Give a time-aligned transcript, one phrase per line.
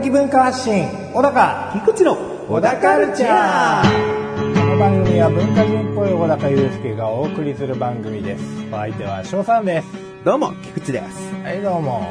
[0.00, 2.14] 的文化発信小高菊池の
[2.48, 4.54] 小高カルチャー。
[4.54, 8.44] この番組は文化人っぽい小高祐介がお送りする番組です。
[8.70, 9.88] お相手は翔さんです。
[10.24, 11.34] どうも、菊池です。
[11.42, 12.06] はいどうも。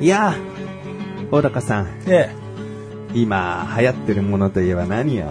[0.00, 2.30] いやー、小高さん、で
[3.12, 5.26] 今流行ってるものといえば何よ？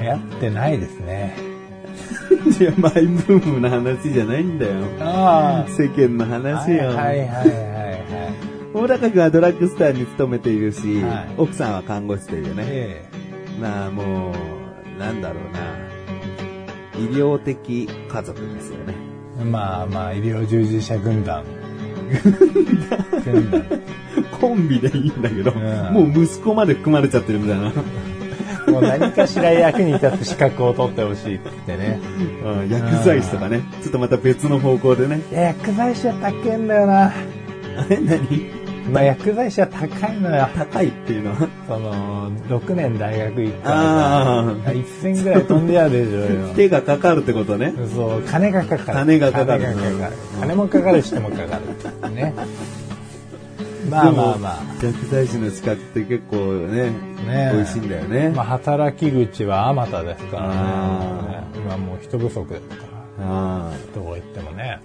[0.00, 1.34] 流行ってないですね。
[2.60, 4.72] いや、マイブームの話じゃないんだよ。
[5.00, 5.64] あ。
[5.66, 6.88] 世間の話よ。
[6.88, 7.75] はいはいはいはい
[8.76, 12.64] 小高君はドラッグストアに勤めているし、はい奥さんは看護師というね。
[12.68, 13.08] え
[13.58, 15.60] まあもう、なんだろうな。
[17.00, 18.94] 医療的家族ですよね。
[19.40, 21.42] えまあまあ医療従事者軍団
[23.24, 23.80] 軍団
[24.38, 27.72] コンビでいいんだけど、んもう息子まで含まれちゃってるみたいな。
[28.70, 31.98] もう何かしら役に立つ資格を取ってほしいってね
[32.44, 33.62] うん薬剤師とかね。
[33.80, 35.22] ちょっとまた別の方向でね。
[35.32, 37.10] いや薬剤師は高いんだよな
[37.88, 38.65] え、何？
[38.90, 41.48] まあ薬剤師は高いのよ高いっていうのは？
[41.66, 46.54] その、6年大学行ったらあさ、一銭ぐらい飛んでやるでしょうよ。
[46.54, 47.74] 手がかかるってことね。
[47.94, 48.98] そう、金がかかる。
[48.98, 50.12] 金がかかる金がかかる。
[50.40, 51.60] 金もかかる人もかか
[52.04, 52.14] る。
[52.14, 52.34] ね。
[53.90, 54.58] まあまあまあ。
[54.82, 56.36] 薬剤師の資格って結構
[56.68, 56.90] ね、
[57.26, 58.30] ね美味しいんだよね。
[58.34, 61.44] まあ、働き口はあまたですからねあ。
[61.54, 62.74] 今もう人不足ですか
[63.18, 63.26] ら。
[63.28, 64.80] あどう言ってもね。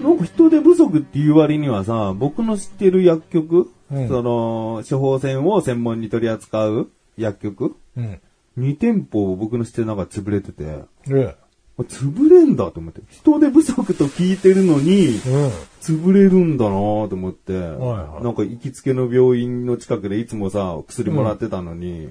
[0.00, 4.08] ーなんか人手不足っていう割にはさ、僕の知ってる薬局、うん。
[4.08, 8.20] その、処方箋を専門に取り扱う薬局うん。
[8.58, 10.64] 2店舗僕の知ってる中で潰れてて、
[11.06, 11.36] で、
[11.84, 13.00] 潰れんだと思って。
[13.10, 15.50] 人手不足と聞いてるのに、うん。
[15.80, 22.10] 潰れるんだなと思って、はいなんか行きつけの病院の近くでいつもさ、薬もらってたのに、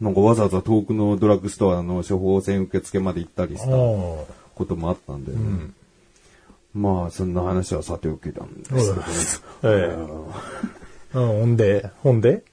[0.00, 5.74] なんかわざわざ遠くのドラッグストアの処方箋受付まで行ったりしたおこともあったんで、ん
[6.76, 9.96] まあそんな話はさておきなんですけど、ーえ
[11.14, 11.18] え。
[11.18, 12.44] うん、ほんで、ほんで？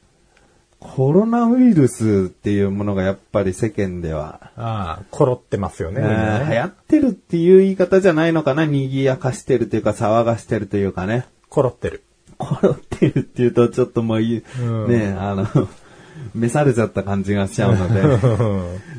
[0.80, 6.02] コロナウイルスっていうものがやっぱり世間では、ああ、コロってますよね。
[6.02, 8.66] 流行ってるっていう言い方じゃないのかな。
[8.66, 11.26] 賑やかしてるというか騒がしてるというかね。
[11.50, 12.04] コロってる。
[12.38, 15.48] コロってるっていうとちょっともうねあの、
[16.36, 17.94] 召されちゃった感じがしちゃうの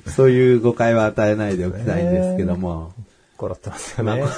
[0.05, 2.93] で、 そういう誤解は与えないでおきたいんですけども、
[3.55, 4.25] ってますよね。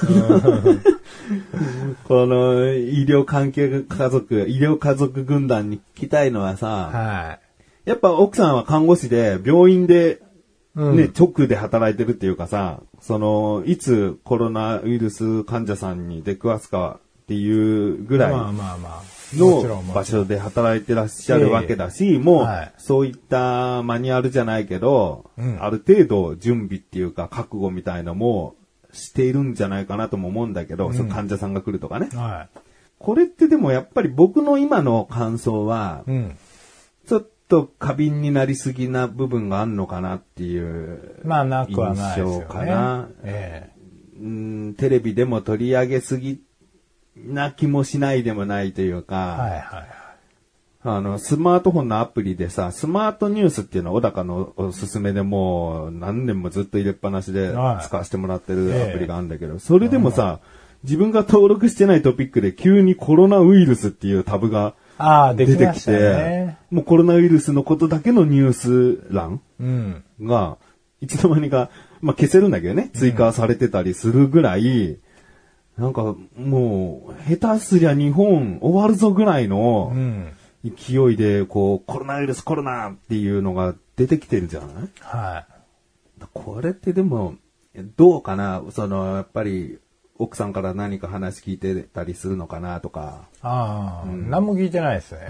[2.08, 7.38] この医療関係家族、医療家族軍団に聞きたいのはさ、は
[7.84, 10.26] やっぱ奥さんは看護師で病院でい。
[10.76, 10.96] うん。
[10.96, 18.52] ね、直で働いてるっていうかさ、その、いつコロナウイルス患者さんに出くわすかっていうぐらいの
[19.94, 25.58] 場所で働いてらっしゃるわけだし、もうはいそういったマニュアルじゃないけど、うん。
[25.60, 28.54] ある程度準備っていうか覚悟みたいのも
[28.96, 32.08] しているんじゃないかなとも思うんだけど、その患者さんが来るとかね。
[32.12, 32.48] は
[32.98, 36.38] これってでもやっぱり僕の今の感想はい。、うん。
[37.06, 43.08] ちょっと過敏になりすぎな部分があるのかなっていうまあなくはないですかな。
[43.22, 43.70] え
[44.18, 46.40] うんテレビでも取り上げすぎ
[47.16, 50.05] な気もしないでもないというか、えはいはい
[50.88, 60.38] あの、スマートフォンのアプリでさ、スマートニュースっていうのは小高のおすすめでもう何年もずっと入れっぱなしではい使わせてもらってるアプリがあるんだけど、それでもさ、
[60.84, 64.74] 自分が登録してないトピックで急にコロナウイルスっていうタブが
[65.34, 70.04] 出てききましたねて。、もうコロナウイルスのことだけのニュース欄うん。
[70.22, 70.56] が、
[71.00, 71.70] いつの間にか、
[72.00, 74.98] まあ、消せるんだけどね、追加されてたりするぐらい、
[75.76, 80.28] なんかもう、下手すりゃ日本終わるぞぐらいのうん。
[80.70, 84.88] 勢いで、こう、コロナウイルスコロナっていうのが出てきてるじゃない？
[85.00, 85.46] は
[86.32, 87.34] これってでも、
[87.96, 88.62] どうかな？
[88.70, 89.78] その、やっぱり、
[90.18, 93.26] 奥さんから何か話聞いてたりするのかなとか。
[93.34, 93.38] い。
[93.42, 95.28] ああ、何も聞いてないですね。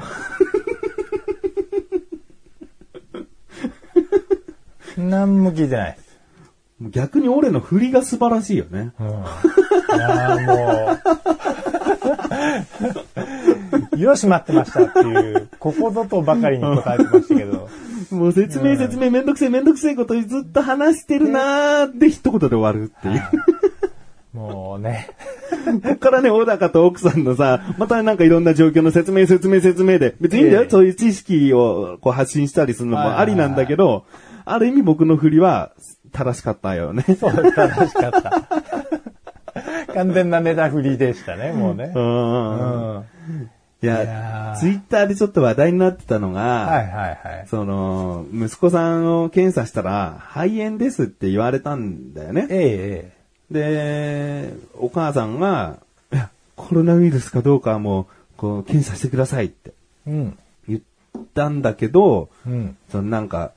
[4.97, 6.06] 何も聞いてないです。
[6.81, 8.93] 逆に俺の振りが素晴らしいよね。
[9.01, 9.07] うん。
[9.09, 9.11] い
[9.99, 10.99] やーも
[13.95, 17.69] う、 よし待ってましたっていう、ここぞとばかりに答えてましたけど、
[18.11, 23.23] もう説明説明めんどくせえめんどくせえことずっと話してるなーって一言で終わるっていう。
[24.35, 25.09] もうね、
[25.83, 30.71] こっからね、小高と奥さんのさ、またなんかいろんな状況の説明説明説明で、別にいいんだよ、ええ。
[30.71, 34.05] そういう知識をこう発信したりするのもありなんだけど、
[34.45, 35.73] ある意味僕の振りは
[36.17, 37.03] 正しかったよね。
[37.21, 38.49] そう、正しかった。
[39.95, 41.93] 完全なネタ振りでしたね、もうね。
[41.95, 43.05] ううんん。
[43.83, 47.47] いや、ツイッターでちょっと話題になってたのが、はいはいはい。
[47.49, 52.47] その、息子さんを検査したら、肺炎ですって言われたんだよね。
[52.51, 53.17] ええ
[53.51, 55.79] で、お母さんが、
[56.13, 59.71] いや、コロナウイルスかどうかはもう、こう、検査してくださいって
[60.07, 60.39] ええうん。
[60.69, 60.81] 言っ
[61.35, 62.77] たんだけど、うん。
[62.91, 63.53] そのなんか、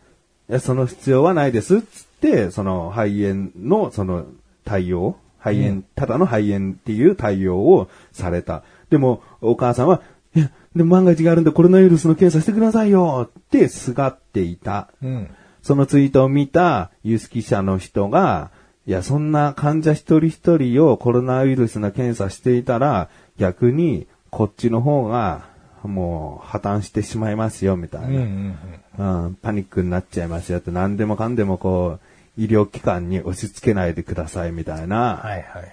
[0.50, 2.09] いや、その必要はないですっつって、
[2.52, 4.26] その肺炎のその
[4.66, 8.64] 対応、肺炎、うんただの肺炎っていう対応をされた。
[8.90, 10.02] でも、お母さんは、
[10.36, 14.90] いや、でも万が一があるんでコロナウイルスの検査してくださいよってすがっていた。
[15.02, 15.30] うん。
[15.62, 18.52] そのツイートを見た有識者の人が、
[18.86, 25.48] いや、そんな患者一人一人をコロナウイルスの検査していたら、逆にこっちの方が
[25.84, 28.08] もう破綻してしまいますよ、みたいな。
[28.08, 28.58] うんうん
[28.98, 29.26] うん。
[29.26, 32.09] うん、パニックになっちゃいますよって何でもかんでもこう、
[32.40, 35.72] 医療機関に押し付けないでくださいみたいなはいはいはい。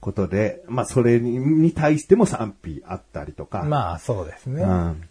[0.00, 3.64] ことで、まあそれにに対しても賛否あったりとか。
[3.64, 4.62] まあ、そうですね。
[4.62, 5.02] うん。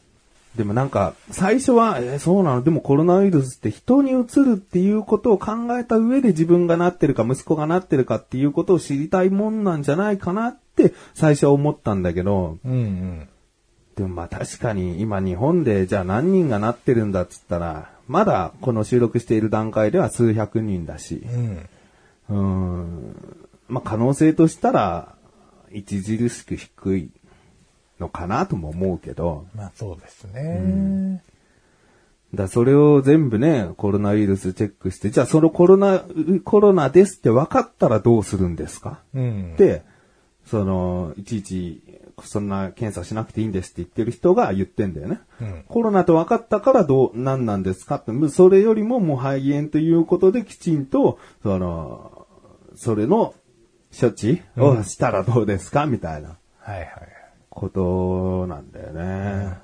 [0.56, 2.64] でもなんか、最初は、えーそうなの？
[2.64, 13.30] でもコロナウイルスって人にうつるっていうことを考えた上で自分がなってるか息子がなってるかっていうことを知りたいもんなんじゃないかなって最初は思ったんだけど、うんうん。
[13.98, 21.26] でもまあ確かに今日本でじゃあ何人がなってるんだっつったら、まだこの収録している段階では数百人だし、
[22.30, 23.08] うん。
[23.10, 23.16] ん、
[23.68, 25.16] まあ可能性としたら
[25.70, 27.10] 著しく低い
[28.00, 31.24] のかなとも思うけど、まあ、そうですね。
[32.34, 36.04] だそれを全部ね、コロナウイルスチェックして、じゃあそのコロナ、
[36.44, 39.00] コロナですって分かったらどうするんですか？
[39.14, 39.56] うん。
[39.56, 39.84] で、
[40.46, 41.82] その、いちいち、
[42.24, 45.20] そんな検査しなくていいんですって言ってる人が言ってんだよね。
[45.42, 52.28] うんコロナと分かったからどう、何なんですかって、それよりももう肺炎ということできちんと、その、
[52.76, 53.34] それの
[53.98, 56.90] 処置をしたらどうですか、みたいなはいはい。
[57.50, 59.58] ことなんだよね。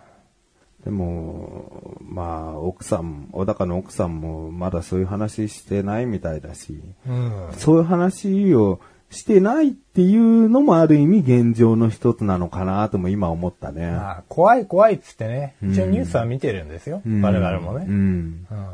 [0.84, 7.50] でも、まあ、奥さん、小高の奥さんもまだそういう話してないみたいだし、うん。
[7.58, 8.80] そういう話を
[9.12, 13.92] してないっていうのもある意味現状の一つなのかなとも今思ったね。
[13.92, 17.02] まあ、怖い怖いっつってね、うん一応ニュースは見てるんですよ。
[17.06, 17.86] うん我々もね。
[17.88, 18.48] うん。
[18.50, 18.68] うん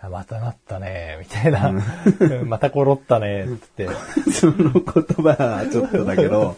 [0.00, 1.72] あまたなったね、みたいな。
[2.46, 3.88] またコロったね、つって。
[4.30, 6.54] その言葉はちょっとだけど、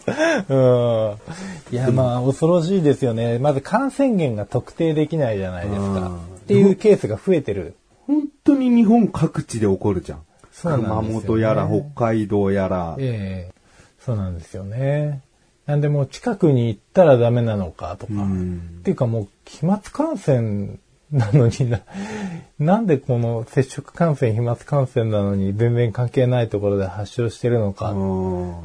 [0.47, 1.75] うん。
[1.75, 3.39] いや、まあ、恐ろしいですよね。
[3.39, 6.11] まず感染源が特定できないじゃないですうんか。
[6.35, 7.73] っていうケースが増えてる。
[8.05, 10.19] 本当に日本各地で起こるじゃん。
[10.61, 12.95] そうなんですよね熊本やら北海道やら。
[12.99, 13.61] ええ
[13.99, 15.21] そうなんですよね。
[15.67, 18.13] なんでもう近くに行ったらダメなのかとか。
[18.13, 20.77] うんっていうかもう飛沫感染
[21.11, 21.81] なのにな、
[22.59, 27.91] なんでこの接触感染、飛沫感染なのに全然関係ないところで発症してるのか。
[27.91, 28.55] うん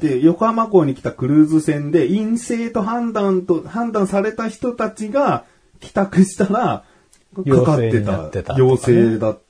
[0.00, 5.44] で、横浜港に来たクルーズ船で陰性と判断と、判断された人たちが
[5.80, 6.84] 帰宅したら、
[7.34, 8.56] かかってたた。
[8.56, 9.40] 陽性だった。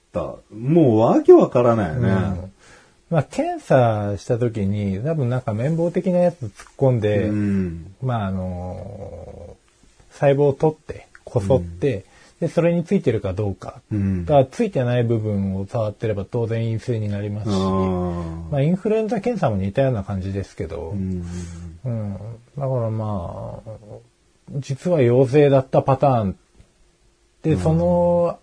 [0.51, 2.09] もうわけわからないよね。
[2.09, 2.13] う
[2.47, 2.53] ん
[3.13, 7.95] まあ、検査した時に、多分なんか綿棒的なやつ突っ込んで、うん。
[8.01, 9.57] まあ、あの
[10.13, 12.07] 細胞を取って、こそって、
[12.41, 13.83] で、それについてるかどうか。
[13.93, 14.25] うん。
[14.25, 17.59] だからついてない部分を触ってれば当然陰性になりますし、あ
[18.51, 21.27] まあ、インフルエンザ検査も似たような感じですけど、ーうん
[21.85, 22.15] うん。
[22.57, 23.71] だからまあ、
[24.57, 26.39] 実は陽性だったパターン。
[27.43, 28.39] で、その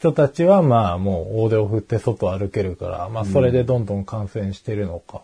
[0.00, 5.20] 人たちはまあもう大手を振って外歩けるから、まあそれでどんどん感染してるのか。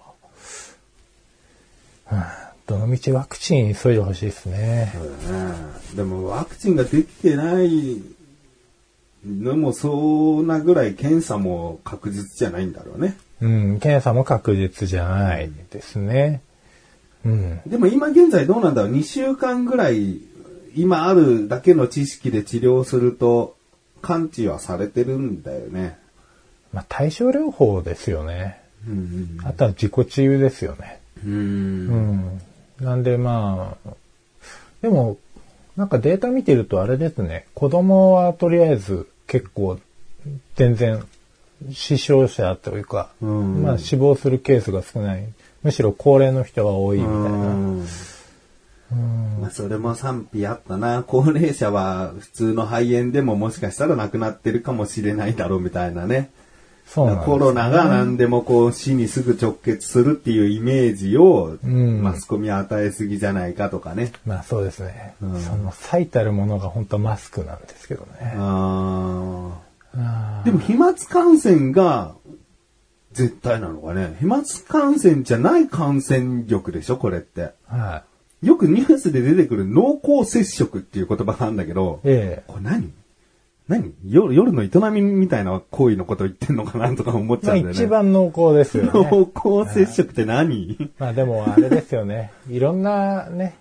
[2.12, 2.22] うん
[2.66, 4.92] どのみちワクチン急いでほしいですね。
[4.92, 5.54] そうだね。
[5.94, 8.02] でもワクチンができてない
[9.24, 13.16] のもそうなぐらい検査も確実じゃないんだろうね。
[13.40, 16.42] うん、検査も確実じゃないですね。
[17.24, 17.60] うん。
[17.66, 20.18] でも今現在どうなんだろう ?2 週間ぐらい
[20.74, 23.55] 今あるだけの知識で治療すると
[24.06, 25.98] 完治はされてるんだよね。
[26.72, 28.60] まあ対症療法ですよね。
[28.86, 31.00] うんあとは自己治癒ですよね。
[31.24, 31.32] うん。
[32.80, 32.84] うん。
[32.84, 33.90] なんでまあ、
[34.80, 35.16] でも、
[35.76, 39.80] なんかデータ見てるとあれですね、子供はとりあえず結構
[40.54, 41.04] 全然
[41.72, 45.26] 死傷者というか、うんまあ死亡するケースが少ない。
[45.64, 47.18] むしろ高齢の人が多いみたいな。
[47.18, 47.22] う
[47.80, 47.86] ん
[48.90, 51.02] まあ、それも賛否あったな。
[51.06, 56.30] 高齢者は普通の肺炎でももしかしたら亡くなってるかもしれないだろうみたいなね。
[56.86, 64.12] そうなんですよコロナが何でもこう死にすぐ直結するっていうイメージをんマスコミは与えすぎじゃないかとかね。
[64.24, 65.14] まあそうですね。
[65.20, 68.34] うんその最たるものが本当マスクなんですけどね。
[68.36, 69.50] あ
[69.94, 72.14] あーでも飛沫感染が
[73.12, 74.16] 絶対なのかね。
[74.20, 77.52] 飛沫感染じゃない感染力でしょこれって。
[77.70, 78.04] ーは
[78.42, 82.92] よくニュースで出てくる濃厚接触っていう言葉があるんだけど、えこれ何？
[83.68, 83.92] 何？
[84.06, 87.72] 夜夜の営みみたいな行為のこと言ってんのかなとか思っちゃうんだよね。
[87.72, 88.90] 一番濃厚ですよね。
[89.10, 90.90] 濃厚接触って何？
[90.98, 92.30] まあでもあれですよね。
[92.48, 93.56] いろんなね、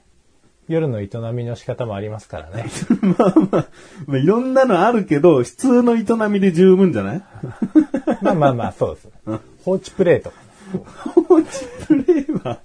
[0.68, 2.66] 夜の営みの仕方もありますからね。
[3.18, 3.68] まあまあ、
[4.08, 7.24] まあ、いろんなのあるけど、普通の営みで十分じゃない？
[8.22, 9.10] まあまあまあ、そうです。
[9.64, 10.45] 放置プレイとか。
[10.78, 11.50] 放置
[11.88, 12.60] プレイは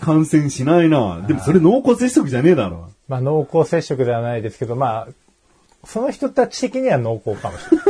[0.00, 1.24] 感染しないな。
[1.26, 2.90] でもそれ濃厚接触じゃねえだろ。
[3.08, 7.86] まあ濃厚接触ではないですけど、まあ、その人たち的には濃厚かもしれない。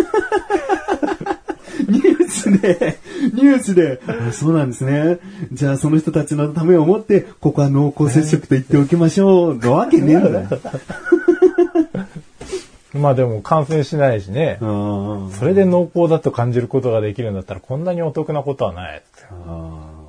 [1.88, 2.98] ニュースで、
[3.34, 5.18] ニュースで、あそうなんですね。
[5.52, 9.56] じゃあその人たちのためを思って、ここは濃厚接触と言っておきましょう。
[9.56, 10.48] のわけねえんだよ。
[12.94, 14.58] まあでも感染しないしね。
[14.62, 19.28] あそれで濃厚だと感じることができるんだったらこんなにお得なことはないですよ。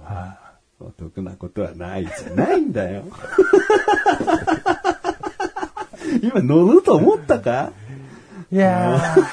[0.05, 0.35] あ。
[0.79, 3.03] お得なことはないじゃないんだよ。
[6.23, 7.71] 今乗ると思ったか？
[8.51, 9.25] いやー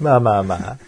[0.00, 0.78] まあまあまあ。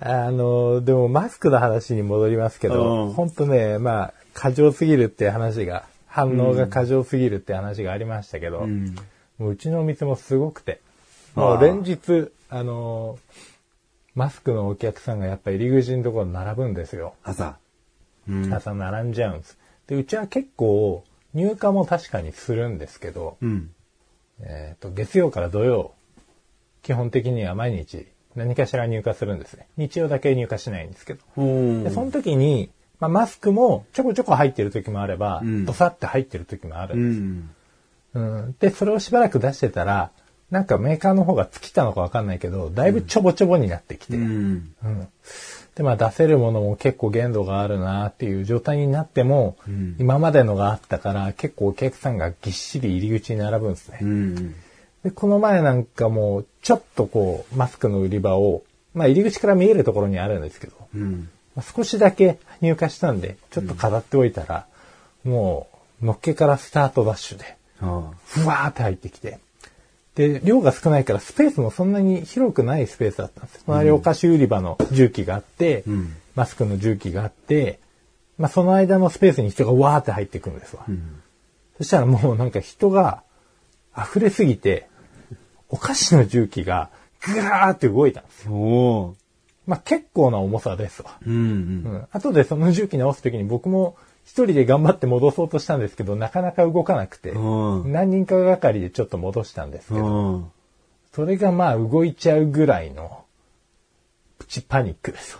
[0.00, 8.94] あの、でもマスクの話に戻りますけうど、ん本当ね、まあ、過剰すぎるって話が、反応が過剰すぎるって話がありましたけど、ん
[9.38, 10.80] もううちのお店もすごくて、
[11.34, 13.18] もう連日、あの、
[14.14, 17.14] マスクのお客さんがやっぱ入り口のところに並ぶんですよ。
[17.24, 17.56] 朝。
[18.28, 18.52] うん。
[18.52, 19.58] 朝並んじゃうんです。
[19.86, 21.02] で、うちは結構
[21.34, 23.70] 入荷も確かにするんですけど、うん。
[24.40, 25.92] えっ、と、月曜から土曜、
[26.82, 29.66] 基本的には毎日何かしら入荷するんですね。
[29.76, 31.20] 日曜だけ入荷しないんですけど。
[31.36, 32.70] うんで、その時に、
[33.02, 37.50] まあ、マスクもちょこちょこ入ってる時もあれば、うんドサって入ってる時もあるうん
[38.12, 38.22] です、ん。
[38.22, 40.12] うんで、それをしばらく出してたら、
[40.52, 44.74] なんかメーカーの方が尽きたのかわかんないけど、だいぶちょぼちょぼになってきて、うん。
[44.84, 45.08] うん
[45.74, 53.98] で、まあ出せるものも結構限度があるなっていう状態になっても、ん今までのがあったから結構お客さんがぎっしり入り口に並ぶんですね。
[54.00, 54.54] うん。
[55.02, 58.62] で、この前なんかもうちょっとこうマスクの売り場を、
[58.94, 61.28] まあ入り口から見えるところにあるんですけど、うん。
[61.54, 64.66] まあ少しだけ入荷したんで、ちょっと飾っておいたら、
[65.24, 65.68] も
[66.02, 69.38] うのっけからスタートダッシュで、あふわーって入ってきて、
[70.14, 73.64] で、量が少ないからスペースもそんなに広くないスペースだったんです。
[73.66, 77.78] 周りお菓子売り場の重機があって、うんマスクの重機があって、
[78.38, 80.84] まあその間のスペースに人がわーって入ってくるんですわ。
[80.84, 81.22] ん
[81.76, 83.22] そしたらもうなんか人が
[83.96, 84.88] 溢れすぎて、
[85.68, 86.90] お菓子の重機が
[87.26, 89.14] ぐらーって動いたんですよ。
[89.66, 91.18] まあ結構な重さですわ。
[91.26, 91.34] うん。
[91.34, 92.06] うん。
[92.10, 100.50] 後でその重機直すときに僕も一人で頑張って戻そうとしたんですけど、なかなか動かなくて、うん何人かがかりでちょっと戻したんですけど、うん。
[101.12, 103.24] それがまあ動いちゃうぐらいの
[104.38, 105.38] プチパニックです。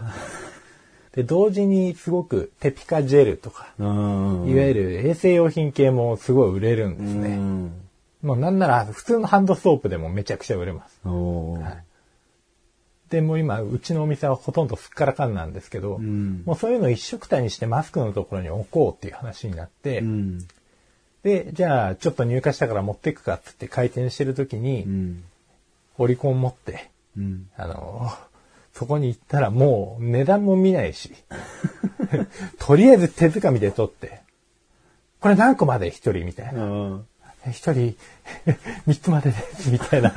[1.15, 4.47] で、同時にすごくテピカジェルとか、うん。
[4.49, 7.37] いわゆる衛生用品系もすごい売れるんですね。
[7.37, 7.73] うん。
[8.23, 11.01] もうなんなら普通のハンドソープでもめちゃくちゃ売れます。
[11.07, 11.92] はい
[13.13, 20.39] で、もう今、うちのお店はほとんどすっからかんなんですけど、んもうそういうのを一色体にしてマスクのところに置こうっていう話になって、うん。
[21.23, 25.25] で、じゃあちょっと入荷したから持っていくかっつって回転してる時に、うん。
[25.99, 26.89] オリコン持って、
[27.19, 27.51] うん。
[27.55, 28.11] あの、
[28.73, 31.13] そこに行ったらもう値段も見ないし、
[32.59, 34.23] とりあえず手づかみで取って、
[35.21, 36.65] これ何個まで一人みたいな。
[36.65, 37.07] うん。
[37.51, 37.95] 一人
[38.87, 40.15] 三つまでです、みたいな。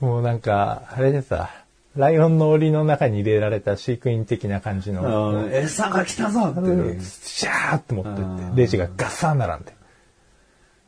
[0.00, 1.63] もうなんか、あれでさ、
[1.96, 7.00] ライオンの檻の中に入れられた飼育員的な感じの、餌が来たぞってね。
[7.00, 9.72] シャーって持ってあって、ーレジがガッサー並んで。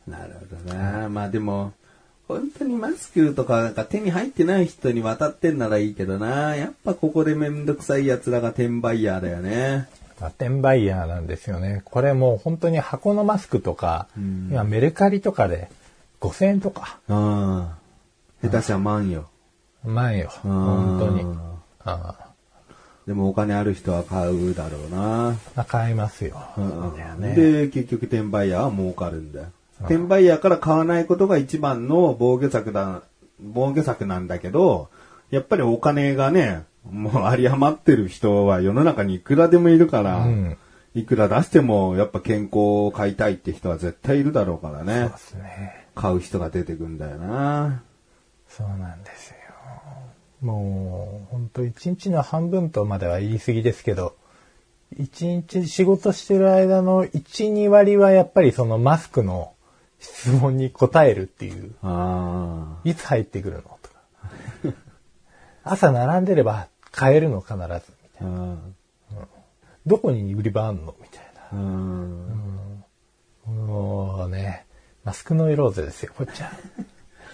[0.08, 1.08] なるほどな。
[1.08, 1.72] まあでも、
[2.26, 6.56] 本当にマスクとかが手に入ってない人に渡ってんならいいけどな。
[6.56, 9.88] やっぱここでめんどくさい奴らが転売ヤーだよね。
[10.20, 11.82] まあ転売ヤーなんですよね。
[11.84, 15.68] これもう本当に箱のマスクとか、ん今メルカリとかで
[16.20, 17.68] 5000円とか、うん。
[18.42, 19.28] 下手しゃ万よ。
[19.84, 20.30] 万よ。
[20.42, 21.36] 本当に。
[21.84, 22.14] あ
[23.06, 25.36] でもお金ある人は買うだろうな。
[25.54, 26.36] あ買いますよ。
[26.56, 29.46] うんねで、結局転売ヤーは儲かるんだよ。
[29.80, 33.02] 転売ヤーから買わないことが一番の防御策だ、
[33.40, 34.88] 防御策なんだけど、
[35.30, 40.56] やっぱりお金がね、もう有り余ってる人は世の中にいくらでもいるから、うん
[40.94, 45.18] いくら出してもやっぱ健康を買いたいって人は絶対いるだろうからそうねで。
[45.18, 45.86] すね。
[45.94, 47.82] 買う人が出てくんだよな。
[48.48, 49.35] そうなんですよ。
[50.40, 54.16] もう、本当一日の半分とまでは言い過ぎですけど、
[54.96, 59.54] 一日仕事してる間の1、2割はやっぱりそのマスクの
[59.98, 63.96] 質問に答えるっていう、あいつ入ってくるのとか。
[65.64, 67.58] 朝並んでれば買えるの必ず。
[67.58, 68.58] みたいー
[69.12, 69.26] あ
[69.86, 71.58] どこに売り場あんのみたいな。
[71.58, 72.84] うん。
[73.46, 74.66] もうね、
[75.04, 76.50] マスクの色ぜですよ、こっちは。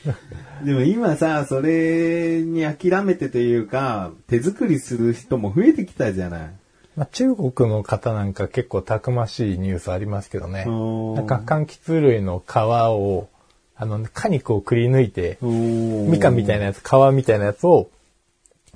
[0.64, 6.50] でも今さ、それに諦めてというか、手作りする人も増えてきたじゃない。
[6.96, 10.66] まあ、中国の方なんか結構たくましいニュースありますけどね。
[10.66, 13.28] なんか柑橘類の皮を、
[13.74, 17.88] あの、果肉をくり抜いて、みみかんみたいなやつ、皮みたいなやつを、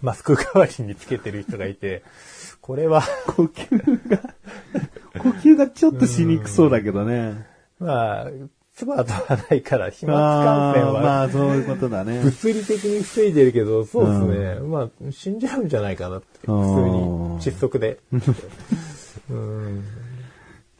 [0.01, 2.03] マスク代わりにつけてる人がいて、
[2.61, 4.19] これは、呼吸が、
[5.19, 7.47] 呼吸がちょっとしにくそうだけどね。
[7.79, 8.31] まあ、
[8.77, 12.21] 唾とはないから、飛沫まあ、感染は、まあ、そういうことだね。
[12.21, 14.61] 物理的に防いでるけど、そうですね。
[14.61, 16.27] まあ、死んじゃうんじゃないかなって。
[16.41, 16.61] 普通に
[17.41, 17.99] 窒息で。
[19.31, 19.85] うん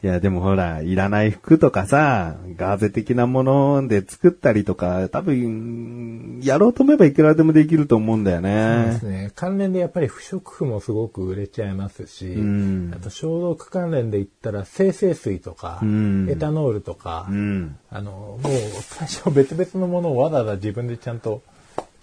[0.03, 9.05] いや、でもほら、いらない服とかさ、ガーゼ的なもので作ったりとか、多分、やろうと思えばいくらでもできると思うんだよそうでねす。
[9.07, 9.31] ね。
[9.33, 17.75] 関連でやっぱり不織布もすごく売れちゃいますし、んあと消毒関連で言ったら生成水とか、んエタノールとか、うん。
[17.89, 18.43] あの、もう
[18.81, 21.41] 最初別々のものをわざわざ自分でちゃんと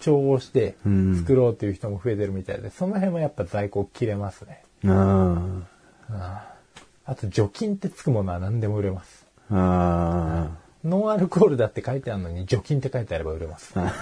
[0.01, 4.63] 調合してん作ろうっていう人も増えてるみたいで、その辺もやっぱ在庫切れますね。
[4.85, 5.63] あ
[6.09, 6.54] あ
[7.13, 9.27] と除菌ってつくものは何でも売れます。
[9.51, 10.49] あ。
[10.49, 13.73] あノンアルコールだって書いてあるのに除菌って書いてあれば売れます。
[13.75, 13.93] あ。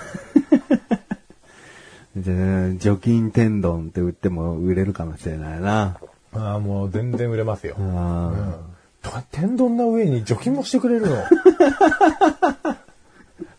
[2.16, 2.34] じゃ
[2.68, 5.98] あ、除菌天丼って売っても売れるかもしれないな。
[6.32, 7.76] ああ、もう全然売れますよ。
[7.80, 8.60] あ
[9.02, 11.18] とか天丼の上に除菌もしてくれるの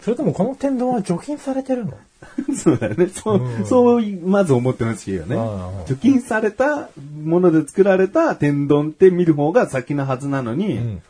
[0.05, 1.95] それともこの天丼は除菌されてるの？
[2.21, 2.27] あ。
[2.55, 3.07] そうだよね。
[3.09, 5.87] そう、そう、まず思ってほしいよねうん。
[5.87, 6.91] 除菌された
[7.25, 11.03] もので作られた天丼って見る方が先のはずなのに、ん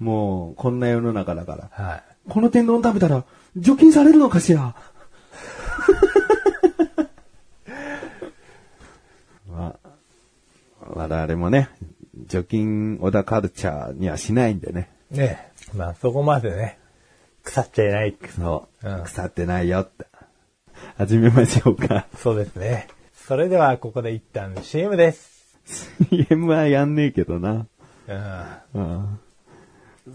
[0.00, 1.70] もう、こんな世の中だから。
[1.70, 2.02] はい。
[2.28, 3.24] この天丼食べたら、
[3.56, 4.74] 除菌されるのかしら？
[9.48, 9.90] まあ、
[10.94, 11.70] 我々もね、
[12.26, 14.90] 除菌小田カルチャーにはしないんでね。
[15.10, 15.76] ねえ。
[15.76, 16.78] まあそこまでね、
[17.46, 18.16] 腐っちゃいない。
[18.36, 20.06] そう、うん腐ってないよって。
[20.98, 22.06] 始めましょうか。
[22.20, 22.88] そうですね。
[23.14, 25.56] それではここで一旦 CM です。
[26.10, 27.66] CM はやんねえけどな。
[28.74, 28.80] うん。
[28.80, 29.20] うん。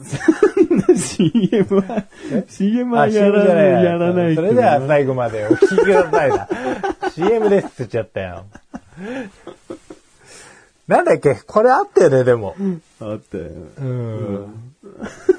[0.03, 2.05] そんな CM は、
[2.47, 6.47] CM はあ、やらないやらないそれでは最後までお聞きくださいな。
[7.13, 8.45] CM ですって言っちゃったよ。
[10.87, 11.35] なんだっけ？
[11.35, 12.55] これあったよね、でも。
[13.01, 13.37] あって。
[13.37, 14.73] うん。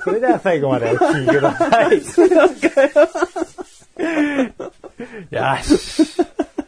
[0.05, 2.03] それでは最後までお聞きください。
[5.31, 6.23] よし。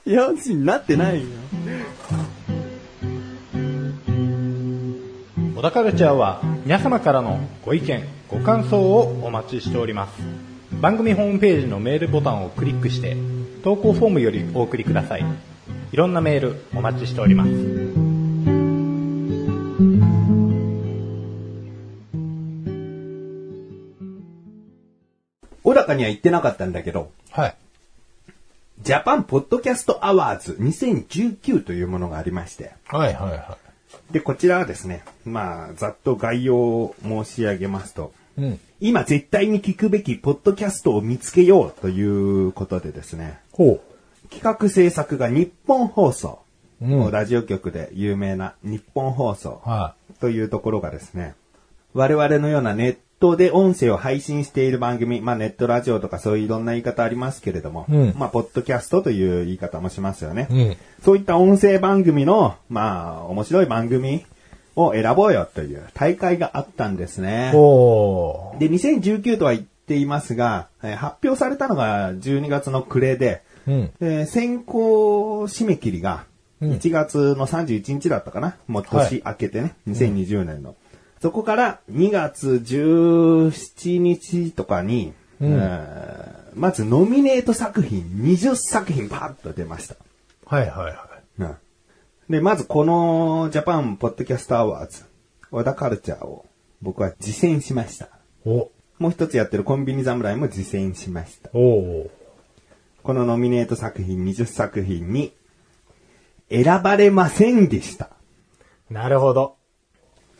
[0.06, 1.26] よしになってないよ。
[5.56, 10.22] 小田カルチャーは皆様からのご意見、ご感想をお待ちしております。
[10.80, 13.16] 番組ホームページのメールボタンをクリックして、
[13.62, 15.24] 投稿フォームよりお送りください。
[15.92, 18.03] いろんなメールお待ちしております。
[25.84, 27.56] 小高には言ってなかったんだけど、はい。
[28.80, 33.58] ジャパンポッドキャストアワーズ2019というものがありまして、はいはいは
[34.10, 38.42] で、こちらはですね、まあ、ざっと概要を申し上げますと、い。
[38.42, 38.60] うん。
[38.80, 43.80] 今絶対に聞くべきポッドキャストを見つけようということでですね、ほ
[44.30, 46.40] 企画制作が日本放送、
[46.82, 49.62] うんラジオ局で有名な日本放送
[50.20, 51.34] というところがですね、
[51.94, 60.46] 我々のようなネットで音声を配信している番組、まあネットラジオとかそういういろんな言い方ありますけれども、うんまあポッドキャストという言い方もしますよね。
[60.50, 60.54] い。
[60.54, 60.76] うん。
[61.02, 64.26] そういった音声番組の、まあ面白い番組
[64.76, 67.50] を選ぼうよという大会があったんですね。
[67.52, 73.72] ほで、2019とは言っていますが、えー発表されたのが12月の暮れで、う。
[73.72, 73.92] うん。
[74.00, 76.26] で先行締め切りが
[76.60, 80.74] うん1月の31日だったかな、もう年明けてね、2020年の。
[81.24, 89.96] そこから2月17日とかに、うんえーまずノミネート作品20作品パッと出ました。
[90.44, 90.94] はいはいはい。
[91.40, 91.56] うん
[92.28, 95.04] で、まずこのジャパンポッドキャストアワーズ、
[95.50, 96.44] オダカルチャーを
[96.82, 98.10] 僕は自薦しました。
[98.44, 98.70] お。
[98.98, 101.48] もう一つやってるコンビニ侍も実践しました。
[101.54, 102.10] お
[103.02, 105.32] このノミネート作品20作品に
[106.50, 108.10] 選ばれませんでした。
[108.90, 109.56] なるほど。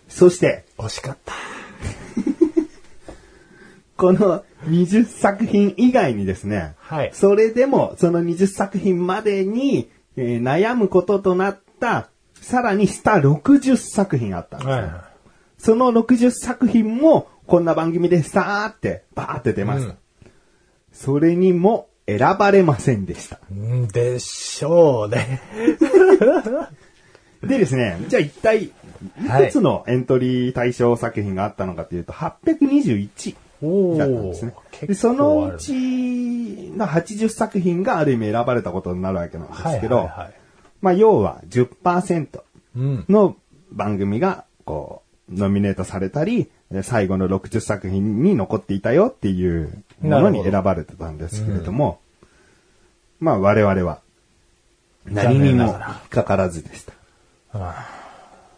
[0.09, 1.33] そして、惜しかった。
[3.97, 12.09] この20作品以外にですね、はいそれでもその20作品までに、えー悩むこととなった、
[12.41, 14.75] さらに下60作品あったんですよ。
[14.75, 15.05] はいは
[15.59, 19.89] その60作品も、こんな番組でさーって、バーって出ました。
[19.89, 19.97] うん
[20.95, 23.41] それにも選ばれませんでした。
[23.53, 25.43] んでしょうね。
[27.43, 28.71] でですね、じゃあ一体、
[29.25, 34.55] いはいくつのエントリー対象作品があったのかというと、821おだったんですね。
[34.83, 40.35] でそのうちの80作品がある意味選ばれたことになるわけなんですけど、はいはいはい
[40.81, 42.43] まあ要は10%
[42.77, 43.05] うん。
[43.09, 43.37] の
[43.71, 46.51] 番組が、こう、ノミネートされたり、
[46.83, 52.01] 最後の60作品に残っていたよっていうものに選ばれてたんですけれども、
[53.21, 54.01] まあ我々は
[55.07, 55.73] 何にも
[56.11, 56.93] かからずでした。
[57.53, 57.87] あ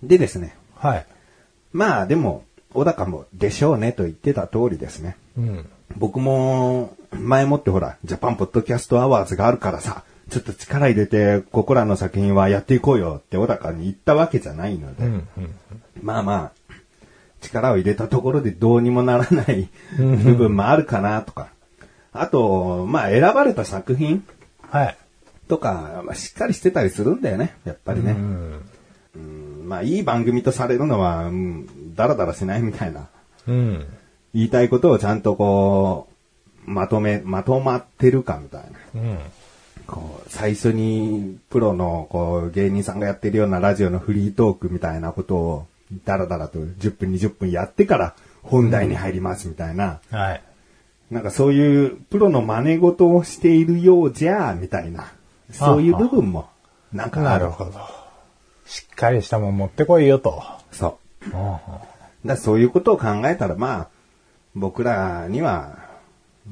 [0.02, 1.06] でですね、はい。
[1.72, 5.16] まあでも、小高もでしょうねと言ってた通りですね。
[5.36, 5.68] うん。
[5.96, 15.28] 僕も、前もってほら、ジャパンポッドキャストアワーズがあるからさ、ちょっと力入れて、ここらの作品はやっていこうよって小高に言ったわけじゃないので、うん。
[15.36, 15.54] うん。
[16.02, 16.52] まあまあ、
[17.40, 21.48] 力を入れたところでどうにもならない部分もあるかなとか。
[22.12, 24.24] あと、まあ選ばれた作品
[24.62, 24.96] はい。
[25.48, 28.12] とか、まあ、しっかりしてたりするんだよね、やっぱりね。
[28.12, 28.68] うん。
[29.66, 33.08] うんまあいい番組とされるのは、うん、だらだらしないみたいな。
[33.46, 33.86] うん。
[34.34, 36.08] 言いたいことをちゃんとこ
[36.66, 38.60] う、まとめ、まとまってるかみたい
[38.94, 39.00] な。
[39.00, 39.18] うん。
[39.86, 45.66] こう、最初にプロのこう芸人さんがやってるようなラジオのフリートークみたいなことを、
[46.04, 50.00] だらだらと10分20分やってから本題に入りますみたいな。
[50.10, 50.42] はい。
[51.10, 55.12] なんかそういうプロの真似事をしているようじゃ、みたいな。
[55.52, 56.48] そういう部分も、
[56.92, 57.44] なんかある。
[57.44, 57.95] なるほど。
[58.66, 60.42] しっかりしたもん持ってこいよと。
[60.72, 61.26] そう。
[61.26, 61.58] うん。
[62.26, 63.88] だそういうことを考えたら、まあ、
[64.54, 65.78] 僕らには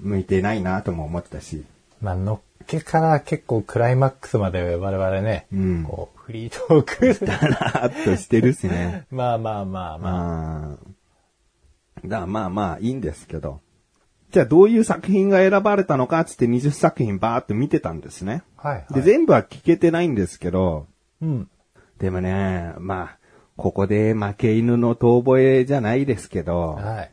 [0.01, 1.65] 向いてないなとも思ってたし。
[2.01, 7.27] まあ、のっけから結構クライマックスまで我々ね、うんこう、フリートーク。
[7.27, 9.07] だらーっとしてるしね。
[9.11, 10.13] まあまあまあまあ。
[10.13, 12.09] まあ。
[12.09, 13.61] だまあまあいいんですけど。
[14.31, 18.43] じゃあどういう作品が選ばれたのかつって20作品バーっと見てたんですね。
[18.57, 18.95] はい、はい。
[18.95, 20.87] で、全部は聞けてないんですけど、
[21.23, 21.49] うん。
[21.99, 23.19] でもね、まあ、
[23.57, 27.11] ここで負け犬の遠吠えじゃないですけど、はい。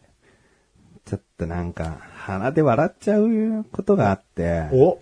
[1.06, 5.00] ちょっとなんか鼻で笑っちゃうことがあって、お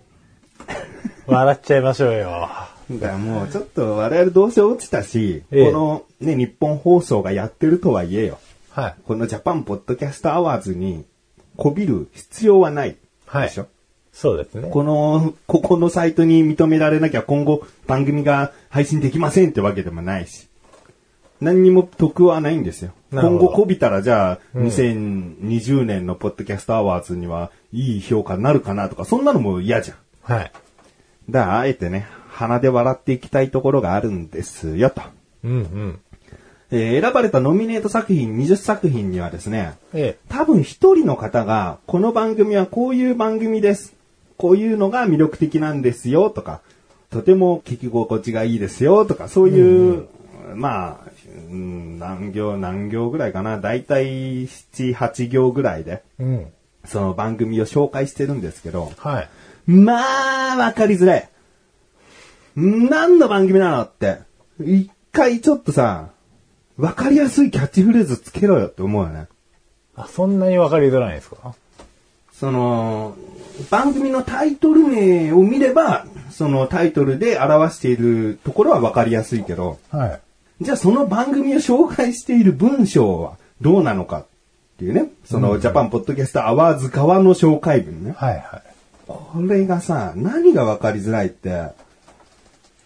[1.26, 2.48] 笑っちゃいましょうよ。
[2.90, 8.38] だからもうちょっと我々どうせ落ちたし、ええこのね、ニッポン放送がやってるとはいえよ。
[8.70, 8.94] はい。
[9.04, 11.04] このジャパンポッドキャストアワーズに
[11.56, 12.96] こびる必要はない。
[13.26, 13.66] はいでしょ？
[14.20, 14.68] そうですね。
[14.68, 20.46] この、ここのサイトに認められなきゃ今後番組が配信できませんってわけでもないし。
[21.40, 22.92] 何にも得はないんですよ。
[23.12, 29.96] 今後こびたらじゃあ、2020年のポッドキャストアワーズにはいい評価になるかなとか、そんなのも嫌じゃん。
[30.34, 30.52] はい。
[31.30, 35.00] だから、あえてね、鼻で笑っていきたいところがあるんですよ、と。
[35.44, 36.00] うんうん。
[36.70, 43.98] えー選ばれたノミネート作品20作品にはですね、え多分一人の方が、この番組はこういう番組です。
[44.40, 46.62] こういうのが魅力的なんですよ、とか、
[47.10, 50.06] とても聞き心地がいいですよ、とか、そういう、
[50.54, 51.10] まあ、
[51.50, 53.60] うん何行何行ぐらいかな。
[53.60, 56.22] だいたい7、8行ぐらいで、え。
[56.24, 56.46] うん。
[56.86, 59.28] その番組を紹介してるんですけど、はい。
[59.70, 61.28] まあ、わかりづらい。
[62.56, 64.20] 何の番組なのって。
[64.58, 66.08] 一回ちょっとさ、
[66.78, 69.26] わかりやすいキャッチフレーズつけろよって思うよね。
[69.94, 71.54] あ、そんなにわかりづらいんですか？
[72.40, 73.16] その、
[73.70, 80.20] 番組のタイトル名を見れば、そのタイトルで表しているところはわかりやすいけど、はい。
[80.64, 84.26] じゃあその番組を紹介している文章はどうなのかっ
[84.78, 88.14] ていうね、そのジャパンポッドキャストアワーズ側の紹介文ね。
[88.16, 88.62] はいはい。
[89.06, 91.64] これがさ、何がわかりづらいって、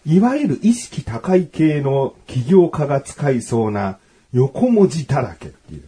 [0.05, 3.99] いわゆる意識高い系の起業家が使いそうな
[4.33, 5.83] 横文字だらけっていう。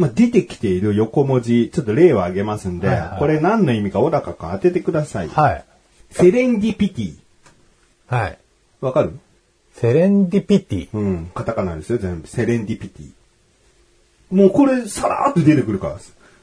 [0.00, 5.28] おまあ、出てきている横文字、ちょっと例を挙げますんで、はいはいこれ何の意味か小高か当ててください。
[5.28, 5.64] はい。
[6.10, 7.14] セレンディピティ。
[8.08, 8.38] はい。
[8.80, 9.18] わかる？
[9.74, 10.88] セレンディピティ。
[10.92, 12.28] うん、カタカナですよ、全部。
[12.28, 13.10] セレンディピティ。
[14.34, 15.98] もうこれ、さらーっと出てくるから。